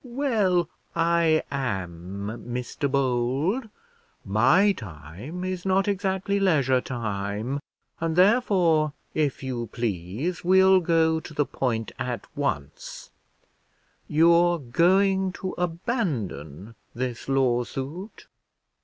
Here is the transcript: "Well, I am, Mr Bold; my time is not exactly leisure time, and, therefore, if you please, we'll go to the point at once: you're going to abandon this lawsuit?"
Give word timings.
"Well, 0.03 0.67
I 0.95 1.43
am, 1.51 2.43
Mr 2.51 2.89
Bold; 2.91 3.69
my 4.25 4.71
time 4.71 5.43
is 5.43 5.63
not 5.63 5.87
exactly 5.87 6.39
leisure 6.39 6.81
time, 6.81 7.59
and, 7.99 8.15
therefore, 8.15 8.93
if 9.13 9.43
you 9.43 9.67
please, 9.67 10.43
we'll 10.43 10.79
go 10.79 11.19
to 11.19 11.33
the 11.35 11.45
point 11.45 11.91
at 11.99 12.25
once: 12.35 13.11
you're 14.07 14.57
going 14.57 15.33
to 15.33 15.51
abandon 15.55 16.73
this 16.95 17.29
lawsuit?" 17.29 18.25